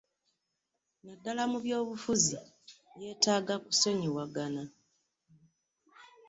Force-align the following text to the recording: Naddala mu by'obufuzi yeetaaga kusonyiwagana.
Naddala 1.05 1.43
mu 1.51 1.57
by'obufuzi 1.63 2.37
yeetaaga 3.01 3.55
kusonyiwagana. 3.65 4.63